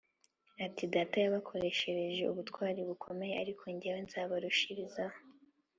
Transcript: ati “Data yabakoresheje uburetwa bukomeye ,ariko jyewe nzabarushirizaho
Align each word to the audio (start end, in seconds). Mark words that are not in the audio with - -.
ati 0.65 0.83
“Data 0.95 1.15
yabakoresheje 1.23 2.21
uburetwa 2.31 2.65
bukomeye 2.89 3.33
,ariko 3.41 3.63
jyewe 3.79 3.99
nzabarushirizaho 4.07 5.17